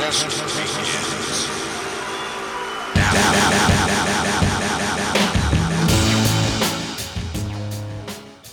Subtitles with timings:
[0.00, 1.48] just begins.
[2.96, 4.59] Now, now, now, now, now, now.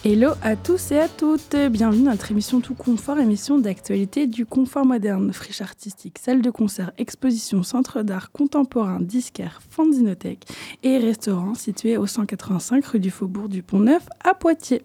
[0.09, 4.45] Hello à tous et à toutes, bienvenue dans notre émission Tout Confort, émission d'actualité du
[4.45, 10.45] confort moderne, friche artistique, salle de concert, exposition, centre d'art contemporain, disquaire, fanzinothèque
[10.81, 14.81] et restaurant situé au 185 rue du Faubourg du Pont-Neuf à Poitiers.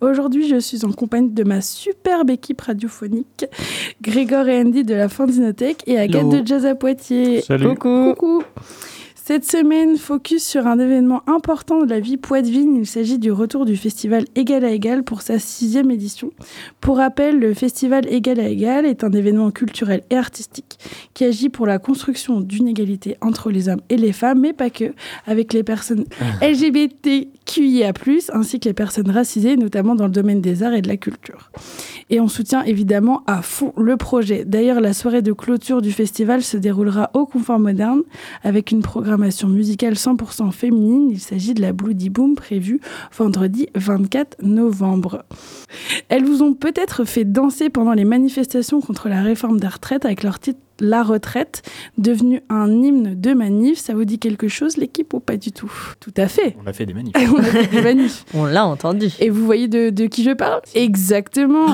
[0.00, 3.44] Aujourd'hui, je suis en compagnie de ma superbe équipe radiophonique,
[4.00, 7.42] Grégor et Andy de la fanzinothèque et Agathe de Jazz à Poitiers.
[7.42, 7.68] Salut.
[7.68, 8.14] Coucou.
[8.14, 8.42] Coucou.
[9.24, 12.74] Cette semaine, focus sur un événement important de la vie poitevine.
[12.74, 16.32] Il s'agit du retour du festival Égal à Égal pour sa sixième édition.
[16.80, 20.76] Pour rappel, le festival Égal à Égal est un événement culturel et artistique
[21.14, 24.70] qui agit pour la construction d'une égalité entre les hommes et les femmes, mais pas
[24.70, 24.92] que,
[25.24, 26.04] avec les personnes
[26.42, 27.92] LGBTQIA+,
[28.32, 31.52] ainsi que les personnes racisées, notamment dans le domaine des arts et de la culture.
[32.10, 34.44] Et on soutient évidemment à fond le projet.
[34.44, 38.02] D'ailleurs, la soirée de clôture du festival se déroulera au Confort Moderne
[38.42, 39.11] avec une programmation
[39.48, 41.10] musicale 100% féminine.
[41.10, 42.80] Il s'agit de la Bloody Boom prévue
[43.16, 45.24] vendredi 24 novembre.
[46.08, 50.22] Elles vous ont peut-être fait danser pendant les manifestations contre la réforme des retraites avec
[50.22, 51.62] leur titre la retraite,
[51.98, 53.78] devenu un hymne de manif.
[53.78, 55.72] Ça vous dit quelque chose, l'équipe, ou pas du tout?
[56.00, 56.56] Tout à fait.
[56.62, 57.14] On a fait des manifs.
[57.32, 58.24] On a fait des manifs.
[58.34, 59.08] On l'a entendu.
[59.20, 60.60] Et vous voyez de, de qui je parle?
[60.74, 61.66] Exactement.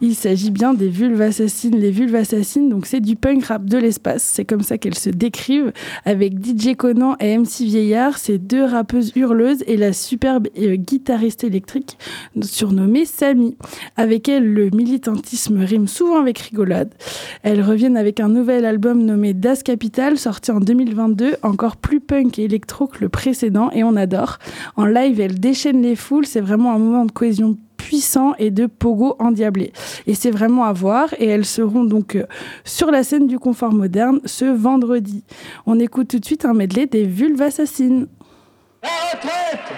[0.00, 1.76] Il s'agit bien des vulves assassines.
[1.76, 4.22] Les vulves assassines, donc c'est du punk rap de l'espace.
[4.22, 5.72] C'est comme ça qu'elles se décrivent.
[6.04, 11.44] Avec DJ Conan et MC Vieillard, ces deux rappeuses hurleuses et la superbe euh, guitariste
[11.44, 11.98] électrique
[12.40, 13.56] surnommée Samy.
[13.96, 16.92] Avec elle, le militantisme rime souvent avec rigolade.
[17.42, 22.40] Elles reviennent avec un nouvel album nommé Das Capital, sorti en 2022, encore plus punk
[22.40, 24.38] et électro que le précédent, et on adore.
[24.74, 28.66] En live, elle déchaîne les foules, c'est vraiment un moment de cohésion puissant et de
[28.66, 29.72] pogo endiablé.
[30.08, 32.24] Et c'est vraiment à voir, et elles seront donc euh,
[32.64, 35.22] sur la scène du confort moderne ce vendredi.
[35.64, 38.08] On écoute tout de suite un medley des vulves assassines.
[38.82, 39.70] La retraite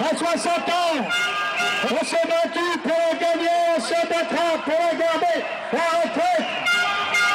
[0.00, 1.08] à 60 ans
[1.84, 5.44] on s'est battu pour la gagner, on se battra pour la garder.
[5.72, 6.62] La retraite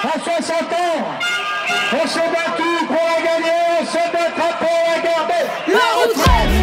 [0.03, 1.05] à 60 ans,
[1.93, 5.43] on s'est battu pour la gagner, on se battra pour la garder.
[5.67, 6.55] La retraite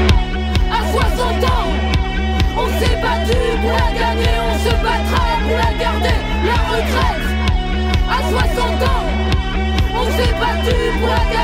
[0.70, 1.70] à 60 ans,
[2.56, 6.18] on s'est battu pour la gagner, on se battra pour la garder.
[6.44, 7.24] La retraite
[8.08, 9.06] à 60 ans,
[9.94, 11.43] on s'est battu pour la gagner,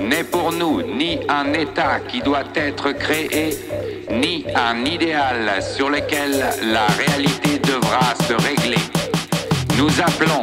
[0.00, 3.58] N'est pour nous ni un État qui doit être créé,
[4.10, 6.32] ni un idéal sur lequel
[6.72, 8.78] la réalité devra se régler.
[9.76, 10.42] Nous appelons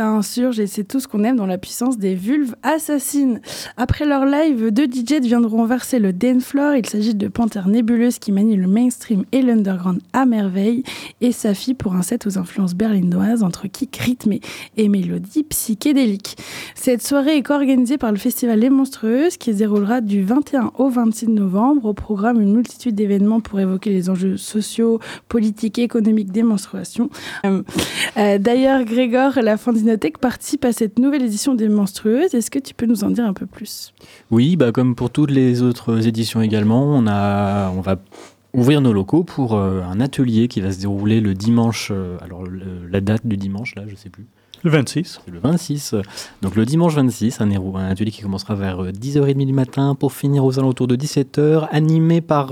[0.00, 3.42] ça insurge et c'est tout ce qu'on aime dans la puissance des vulves assassines.
[3.76, 6.74] Après leur live, deux DJ viendront verser le dance floor.
[6.74, 10.84] Il s'agit de Panthère Nébuleuse qui manie le mainstream et l'underground à merveille
[11.20, 14.40] et Safi pour un set aux influences berlinoises entre kick rythmé
[14.78, 16.38] et mélodie psychédélique.
[16.74, 20.88] Cette soirée est co-organisée par le festival Les Monstrueuses qui se déroulera du 21 au
[20.88, 21.84] 26 novembre.
[21.84, 24.98] Au programme, une multitude d'événements pour évoquer les enjeux sociaux,
[25.28, 27.10] politiques économiques des menstruations.
[27.44, 27.62] Euh,
[28.16, 29.58] euh, D'ailleurs, Grégor, la
[30.20, 32.34] Participe à cette nouvelle édition des Monstrueuses.
[32.34, 33.92] Est-ce que tu peux nous en dire un peu plus?
[34.30, 37.96] Oui, bah, comme pour toutes les autres éditions également, on, a, on va
[38.52, 41.92] ouvrir nos locaux pour un atelier qui va se dérouler le dimanche.
[42.20, 42.44] alors
[42.90, 44.26] la date du dimanche, là, je sais plus.
[44.62, 45.22] Le 26.
[45.32, 45.94] Le 26.
[46.42, 50.44] Donc le dimanche 26, un, un atelier qui commencera vers 10h30 du matin pour finir
[50.44, 52.48] aux alentours de 17h, animé par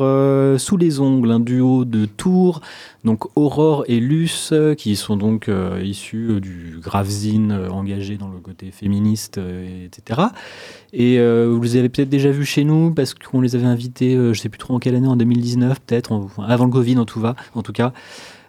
[0.58, 2.62] Sous les ongles, un duo de Tours,
[3.05, 5.50] donc Aurore et Luce, qui sont donc
[5.82, 9.38] issus du Gravzine engagé dans le côté féministe,
[9.84, 10.22] etc.
[10.94, 14.28] Et vous les avez peut-être déjà vus chez nous parce qu'on les avait invités, je
[14.28, 17.72] ne sais plus trop en quelle année, en 2019 peut-être, avant le Covid en tout
[17.75, 17.93] cas.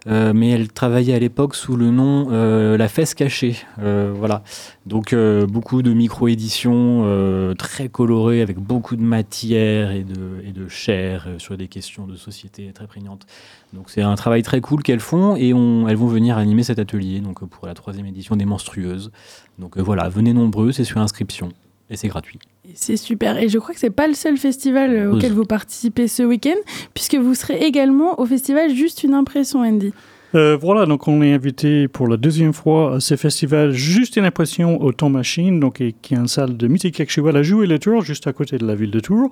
[0.08, 3.56] Euh, mais elle travaillait à l'époque sous le nom euh, La Fesse Cachée.
[3.80, 4.44] Euh, voilà.
[4.86, 5.14] Donc
[5.48, 11.58] beaucoup de micro-éditions très colorées avec beaucoup de matière et de, et de chair sur
[11.58, 13.28] des questions de société très prégnantes.
[13.74, 16.80] Donc c'est un travail très cool qu'elles font et on, elles vont venir animer cet
[16.80, 19.12] atelier donc pour la troisième édition des Monstrueuses.
[19.60, 21.50] Donc voilà, venez nombreux, c'est sur inscription
[21.90, 22.40] et c'est gratuit.
[22.76, 23.38] C'est super.
[23.38, 26.58] Et je crois que c'est pas le seul festival euh, auquel vous participez ce week-end,
[26.94, 29.94] puisque vous serez également au festival Juste une impression, Andy.
[30.36, 34.26] Euh, voilà, donc on est invité pour la deuxième fois à ce festival Juste une
[34.26, 37.80] impression au Temps Machine, donc, qui est une salle de musique actuelle à jouer le
[37.80, 39.32] Tour, juste à côté de la ville de Tours.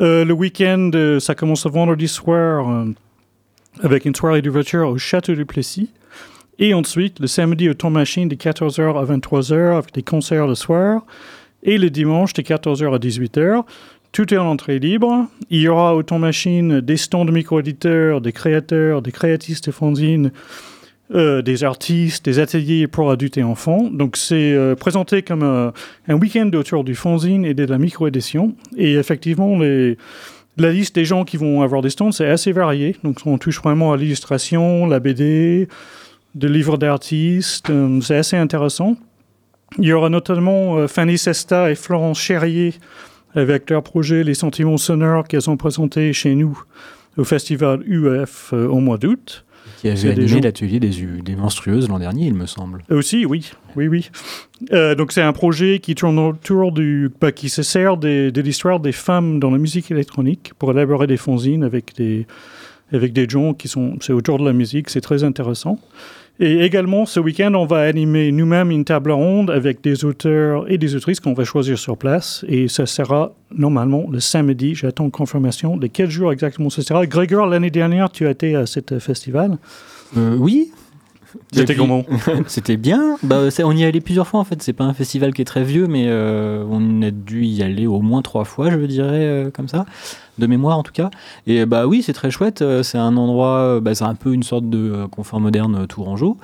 [0.00, 2.86] Euh, le week-end, ça commence vendredi soir
[3.82, 5.90] avec une soirée d'ouverture au Château du Plessis.
[6.58, 10.54] Et ensuite, le samedi au Temps Machine de 14h à 23h avec des concerts le
[10.54, 11.04] soir.
[11.66, 13.64] Et le dimanche, de 14h à 18h,
[14.12, 15.26] tout est en entrée libre.
[15.50, 20.30] Il y aura autant machine des stands de micro-éditeurs, des créateurs, des créatistes de fanzines,
[21.14, 23.90] euh, des artistes, des ateliers pour adultes et enfants.
[23.92, 28.54] Donc c'est euh, présenté comme un week-end autour du fanzine et de la micro-édition.
[28.78, 29.58] Et effectivement,
[30.56, 32.96] la liste des gens qui vont avoir des stands, c'est assez varié.
[33.04, 35.68] Donc on touche vraiment à l'illustration, la BD,
[36.36, 37.70] des livres d'artistes.
[37.70, 38.96] Euh, c'est assez intéressant.
[39.78, 42.74] Il y aura notamment euh, Fanny Sesta et Florence Cherrier
[43.34, 46.58] avec leur projet Les Sentiments Sonores qu'elles ont présenté chez nous
[47.16, 49.44] au festival UF euh, au mois d'août.
[49.78, 50.90] Qui avait animé l'atelier des,
[51.22, 52.84] des, menstrueuses l'an dernier, il me semble.
[52.88, 54.10] Aussi, oui, oui, oui.
[54.72, 58.78] Euh, donc c'est un projet qui tourne autour du, bah, qui se sert de l'histoire
[58.78, 62.26] des femmes dans la musique électronique pour élaborer des fanzines avec des
[62.92, 65.80] avec des gens qui sont, c'est autour de la musique, c'est très intéressant.
[66.38, 70.76] Et également, ce week-end, on va animer nous-mêmes une table ronde avec des auteurs et
[70.76, 72.44] des autrices qu'on va choisir sur place.
[72.46, 74.74] Et ça sera normalement le samedi.
[74.74, 77.06] J'attends confirmation de quel jour exactement ce sera.
[77.06, 79.56] Grégor, l'année dernière, tu as été à ce festival
[80.18, 80.72] euh, Oui,
[81.52, 82.04] c'était comment
[82.46, 83.16] C'était bien.
[83.22, 84.62] Bah, on y est allé plusieurs fois en fait.
[84.62, 87.86] C'est pas un festival qui est très vieux, mais euh, on a dû y aller
[87.86, 89.86] au moins trois fois, je dirais, euh, comme ça,
[90.38, 91.10] de mémoire en tout cas.
[91.46, 92.62] Et bah oui, c'est très chouette.
[92.62, 96.36] Euh, c'est un endroit, bah, c'est un peu une sorte de confort moderne Tourangeau.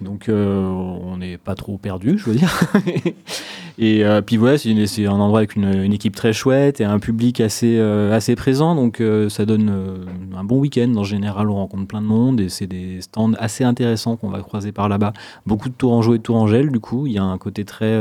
[0.00, 2.60] Donc on n'est pas trop perdu, je veux dire.
[3.80, 7.40] Et euh, puis voilà, c'est un endroit avec une, équipe très chouette et un public
[7.40, 8.74] assez, euh, assez présent.
[8.74, 10.04] Donc euh, ça donne
[10.36, 10.92] un bon week-end.
[10.96, 14.40] En général, on rencontre plein de monde et c'est des stands assez intéressants qu'on va
[14.40, 15.12] croiser par là-bas.
[15.46, 17.06] Beaucoup de Tourangeau et de Tourangelle, du coup.
[17.06, 17.96] Il y a un côté très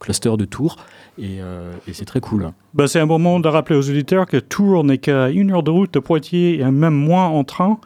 [0.00, 0.76] cluster de Tours
[1.18, 1.38] et,
[1.92, 2.50] c'est très cool.
[2.74, 5.70] Bah, c'est un moment de rappeler aux auditeurs que Tours n'est qu'à une heure de
[5.70, 7.78] route de Poitiers et même moins en train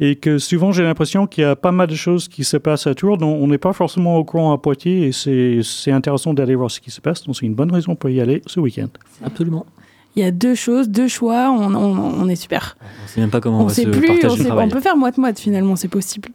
[0.00, 2.86] et que souvent j'ai l'impression qu'il y a pas mal de choses qui se passent
[2.86, 6.54] à Tours dont on n'est pas forcément au courant à Poitiers et c'est intéressant d'aller
[6.54, 7.24] voir ce qui se passe.
[7.24, 8.88] Donc c'est une bonne raison pour y aller ce week-end.
[9.24, 9.66] Absolument.
[10.16, 12.78] Il y a deux choses, deux choix, on, on, est super.
[12.80, 14.80] On ne sait même pas comment on, on va se plus, partager on, on peut
[14.80, 16.30] faire moite-moite finalement, c'est possible.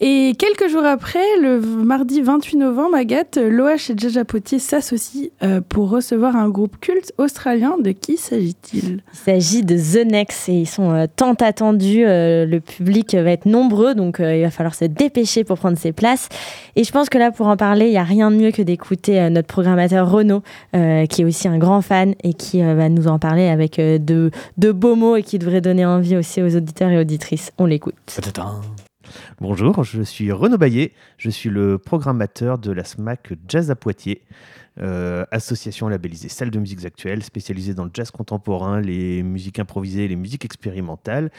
[0.00, 5.60] Et quelques jours après, le mardi 28 novembre, Agathe, l'OH et Jaja Potier s'associent euh,
[5.60, 7.76] pour recevoir un groupe culte australien.
[7.78, 9.02] De qui s'agit-il?
[9.12, 12.04] Il s'agit de The Next et ils sont euh, tant attendus.
[12.04, 15.92] Euh, le public va être nombreux, donc il va falloir se dépêcher pour prendre ses
[15.92, 16.28] places.
[16.74, 18.62] Et je pense que là, pour en parler, il n'y a rien de mieux que
[18.62, 23.20] d'écouter notre programmateur Renaud, qui est aussi un grand fan et qui va nous en
[23.20, 26.98] parler avec de, de beaux mots et qui devrait donner envie aussi aux auditeurs et
[26.98, 27.52] auditrices.
[27.58, 27.94] On l'écoute.
[29.40, 34.22] Bonjour, je suis Renaud Baillet, je suis le programmateur de la SMAC Jazz à Poitiers,
[34.80, 40.08] euh, association labellisée salle de musique actuelle, spécialisée dans le jazz contemporain, les musiques improvisées,
[40.08, 41.30] les musiques expérimentales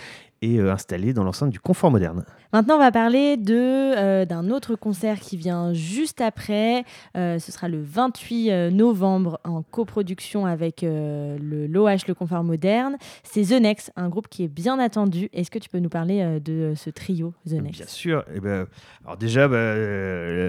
[0.42, 2.24] et euh, installée dans l'enceinte du confort moderne.
[2.54, 3.54] Maintenant, on va parler de,
[3.98, 6.86] euh, d'un autre concert qui vient juste après.
[7.16, 12.98] Ce sera le 28 novembre en coproduction avec le l'OH, le confort moderne.
[13.24, 15.30] C'est The Next, un groupe qui est bien attendu.
[15.34, 17.78] Est-ce que tu peux nous parler de ce trio The Next?
[17.78, 18.24] Bien sûr.
[18.34, 18.68] Eh ben,
[19.04, 19.76] alors déjà, bah,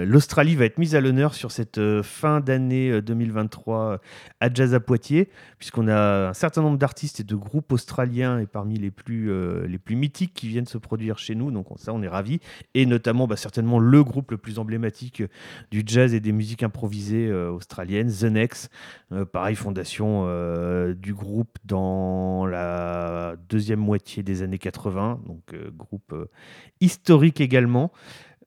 [0.05, 3.99] l'Australie va être mise à l'honneur sur cette fin d'année année euh, 2023
[4.39, 8.45] à Jazz à Poitiers, puisqu'on a un certain nombre d'artistes et de groupes australiens et
[8.45, 11.51] parmi les plus, euh, les plus mythiques qui viennent se produire chez nous.
[11.51, 12.39] Donc on- ça, on est ravis.
[12.73, 15.27] Et notamment, bah, certainement, le groupe le plus emblématique euh,
[15.71, 18.69] du jazz et des musiques improvisées euh, australiennes, The Next.
[19.11, 25.71] Euh, pareil, fondation euh, du groupe dans la deuxième moitié des années 80, donc euh,
[25.75, 26.25] groupe euh,
[26.81, 27.91] historique également.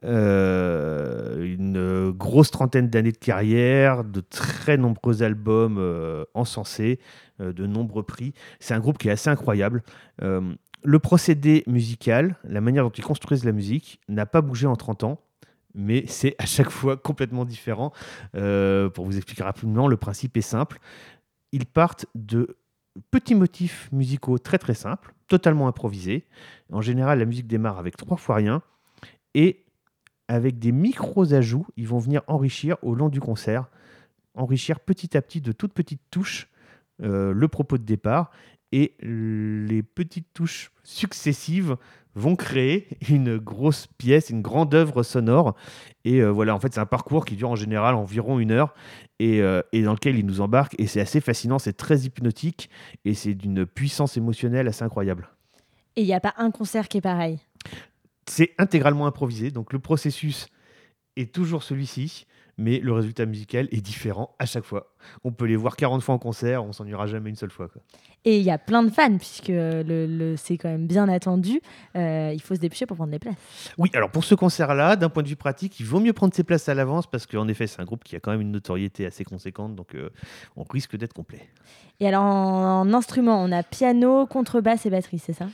[0.03, 6.99] Euh, une euh, grosse trentaine d'années de carrière, de très nombreux albums euh, encensés,
[7.39, 8.35] de nombreux prix.
[8.61, 9.83] C'est un groupe qui est assez incroyable.
[10.21, 15.05] Le procédé musical, la manière dont ils construisent la musique, n'a pas bougé en 30
[15.05, 15.21] ans.
[15.75, 17.95] Mais c'est à chaque fois complètement différent.
[18.35, 20.81] Pour vous expliquer rapidement, le principe est simple.
[21.53, 22.59] Ils partent de
[23.11, 26.27] petits motifs musicaux très très simples, totalement improvisés.
[26.71, 28.61] En général, la musique démarre avec trois fois rien.
[29.33, 29.65] Et
[30.31, 33.69] avec des micros ajouts, ils vont venir enrichir au long du concert,
[34.35, 36.49] enrichir petit à petit de toutes petites touches
[37.03, 38.31] euh, le propos de départ.
[38.71, 41.77] Et les petites touches successives
[42.15, 45.57] vont créer une grosse pièce, une grande œuvre sonore.
[46.05, 48.73] Et euh, voilà, en fait, c'est un parcours qui dure en général environ une heure
[49.19, 50.77] et, euh, et dans lequel ils nous embarquent.
[50.79, 52.71] Et c'est assez fascinant, c'est très hypnotique
[53.05, 55.29] et c'est d'une puissance émotionnelle assez incroyable.
[55.97, 57.41] Et il n'y a pas un concert qui est pareil?
[58.31, 60.47] C'est intégralement improvisé, donc le processus
[61.17, 64.93] est toujours celui-ci, mais le résultat musical est différent à chaque fois.
[65.25, 67.69] On peut les voir 40 fois en concert, on s'ennuiera jamais une seule fois.
[67.69, 67.81] quoi.
[68.27, 71.61] Et il y a plein de fans, puisque le, le- c'est quand même bien attendu.
[71.97, 73.35] Euh, il faut se dépêcher pour prendre des places.
[73.79, 76.45] Oui, alors pour ce concert-là, d'un point de vue pratique, il vaut mieux prendre ses
[76.45, 79.07] places à l'avance parce qu'en effet, c'est un groupe qui a quand même une notoriété
[79.07, 80.11] assez conséquente, donc euh,
[80.57, 81.49] on risque d'être complet.
[81.99, 85.47] Et alors, en, en instrument, on a piano, contrebasse et batterie, c'est ça?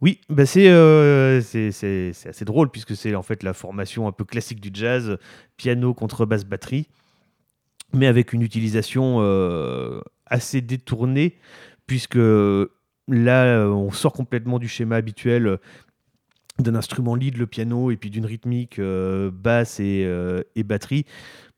[0.00, 4.24] Oui, bah c'est euh, c'est- assez drôle puisque c'est en fait la formation un peu
[4.24, 5.18] classique du jazz,
[5.58, 6.86] piano, contrebasse, batterie,
[7.92, 11.36] mais avec une utilisation euh, assez détournée
[11.86, 15.58] puisque là, euh, on sort complètement du schéma habituel
[16.58, 20.04] d'un instrument lead, le piano, et puis d'une rythmique basse et
[20.64, 21.06] batterie.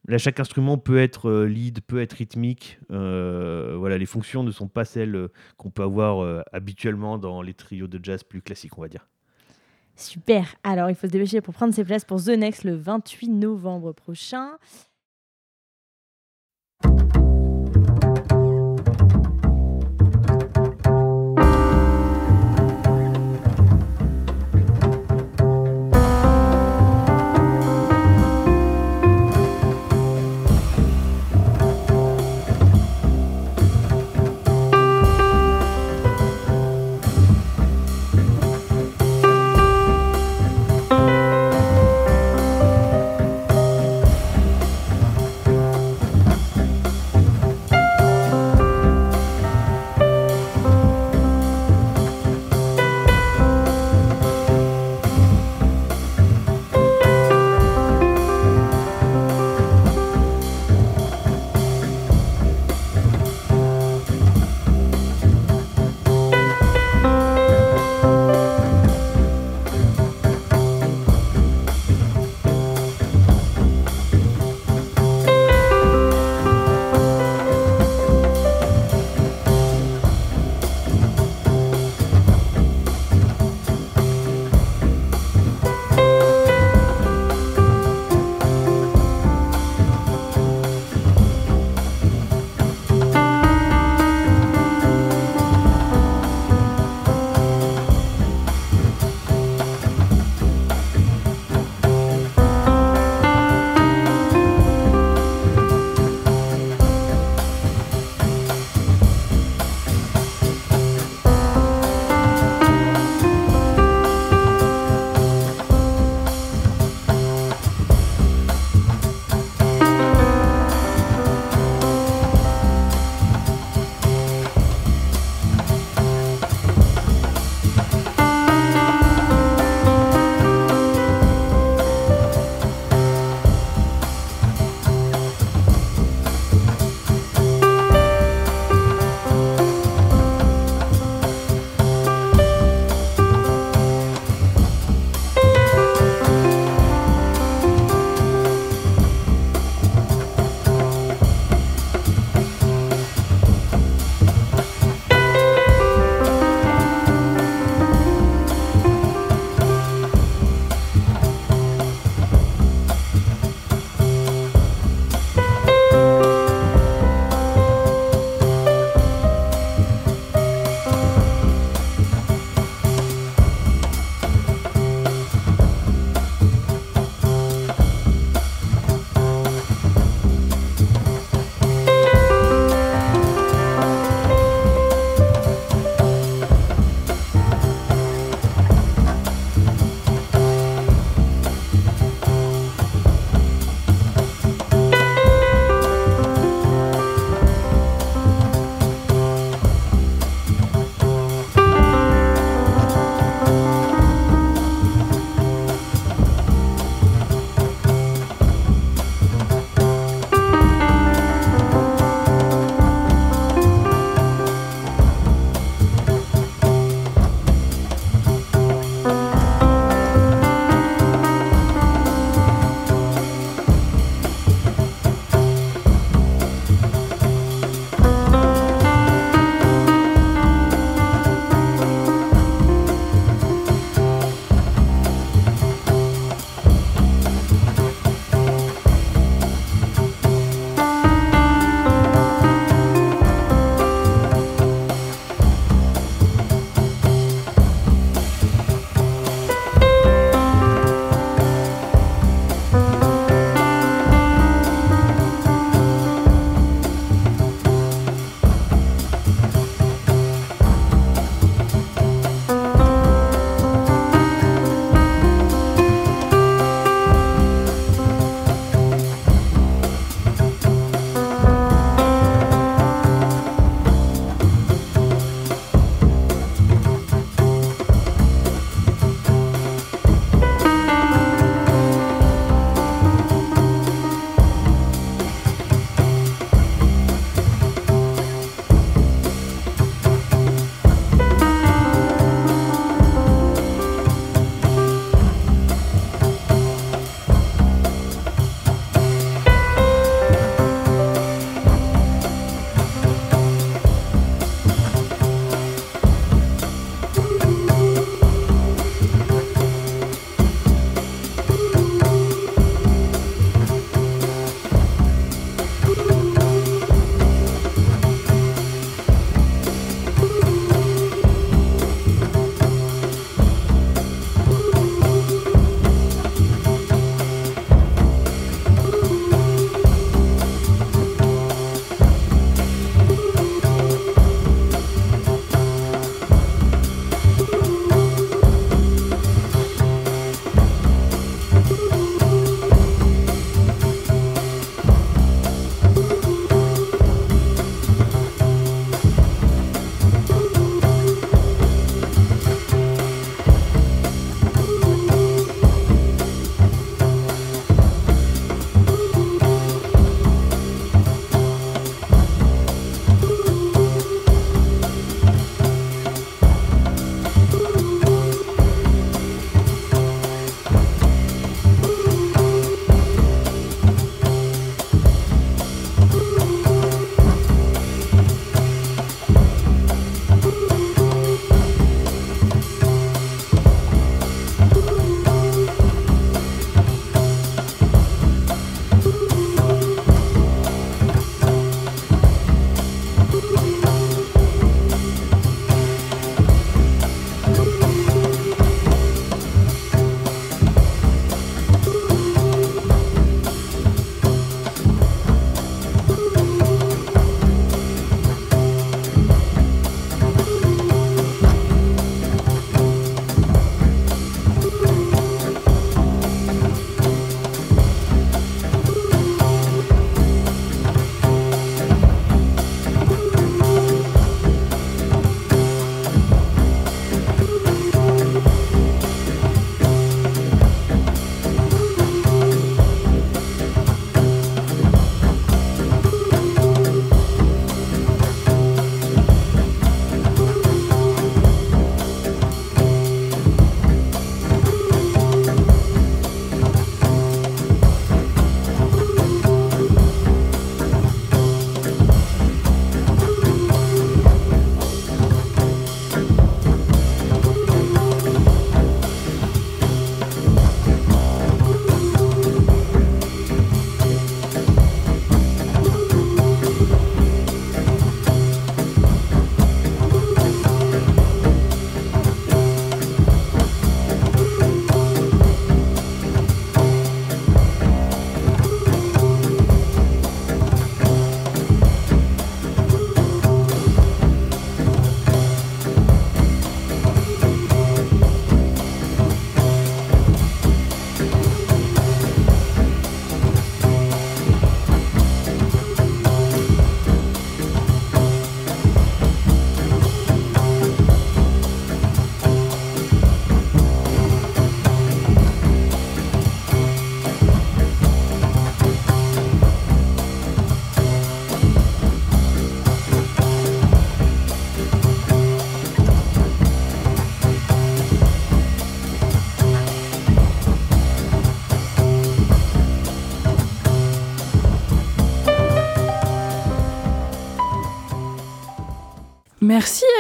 [0.09, 2.80] Là, chaque instrument peut être euh, lead, peut être rythmique.
[2.90, 7.54] Euh, voilà, les fonctions ne sont pas celles euh, qu'on peut avoir habituellement dans les
[7.54, 9.09] trios de jazz plus classiques, on va dire.
[9.94, 10.56] Super.
[10.64, 13.92] Alors, il faut se dépêcher pour prendre ses places pour The Next le 28 novembre
[13.92, 14.59] prochain.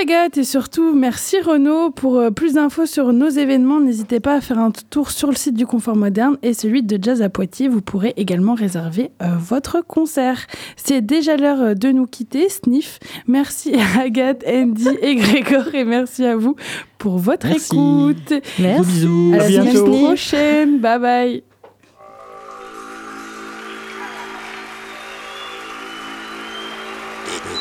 [0.02, 1.90] Agathe et surtout merci Renaud.
[1.90, 5.36] Pour euh, plus d'infos sur nos événements, n'hésitez pas à faire un tour sur le
[5.36, 7.68] site du Confort Moderne et celui de Jazz à Poitiers.
[7.68, 10.48] Vous pourrez également réserver euh, votre concert.
[10.74, 12.98] C'est déjà l'heure euh, de nous quitter, Sniff.
[13.28, 16.56] Merci à Agathe, Andy et Grégoire et merci à vous
[16.98, 17.72] pour votre Merci.
[17.72, 18.34] écoute.
[18.58, 18.84] Merci.
[18.84, 19.30] Bisous.
[19.34, 20.78] À la semaine prochaine.
[20.80, 21.42] Bye bye.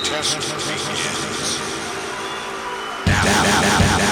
[0.04, 0.81] Test
[3.43, 4.11] now.